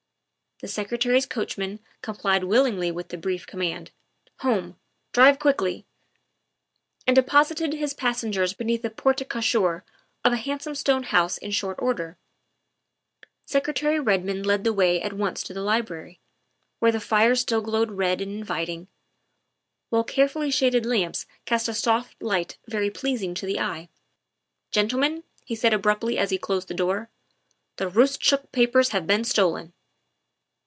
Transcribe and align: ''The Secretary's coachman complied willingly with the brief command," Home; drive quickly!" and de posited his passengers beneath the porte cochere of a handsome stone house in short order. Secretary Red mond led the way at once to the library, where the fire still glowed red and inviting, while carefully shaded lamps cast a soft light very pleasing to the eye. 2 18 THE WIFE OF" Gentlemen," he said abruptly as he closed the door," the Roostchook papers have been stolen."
''The 0.61 0.67
Secretary's 0.67 1.25
coachman 1.25 1.79
complied 2.03 2.43
willingly 2.43 2.91
with 2.91 3.07
the 3.07 3.17
brief 3.17 3.47
command," 3.47 3.89
Home; 4.41 4.75
drive 5.11 5.39
quickly!" 5.39 5.87
and 7.07 7.15
de 7.15 7.23
posited 7.23 7.73
his 7.73 7.95
passengers 7.95 8.53
beneath 8.53 8.83
the 8.83 8.91
porte 8.91 9.27
cochere 9.27 9.81
of 10.23 10.33
a 10.33 10.37
handsome 10.37 10.75
stone 10.75 11.01
house 11.01 11.39
in 11.39 11.49
short 11.49 11.77
order. 11.81 12.15
Secretary 13.43 13.99
Red 13.99 14.23
mond 14.23 14.45
led 14.45 14.63
the 14.63 14.71
way 14.71 15.01
at 15.01 15.13
once 15.13 15.41
to 15.45 15.53
the 15.55 15.63
library, 15.63 16.19
where 16.77 16.91
the 16.91 16.99
fire 16.99 17.33
still 17.33 17.61
glowed 17.61 17.93
red 17.93 18.21
and 18.21 18.31
inviting, 18.31 18.87
while 19.89 20.03
carefully 20.03 20.51
shaded 20.51 20.85
lamps 20.85 21.25
cast 21.45 21.69
a 21.69 21.73
soft 21.73 22.21
light 22.21 22.59
very 22.67 22.91
pleasing 22.91 23.33
to 23.33 23.47
the 23.47 23.57
eye. 23.59 23.59
2 23.59 23.61
18 23.61 23.73
THE 23.73 23.79
WIFE 23.79 23.89
OF" 23.89 24.71
Gentlemen," 25.09 25.23
he 25.43 25.55
said 25.55 25.73
abruptly 25.73 26.19
as 26.19 26.29
he 26.29 26.37
closed 26.37 26.67
the 26.67 26.75
door," 26.75 27.09
the 27.77 27.89
Roostchook 27.89 28.51
papers 28.51 28.89
have 28.89 29.07
been 29.07 29.23
stolen." 29.23 29.73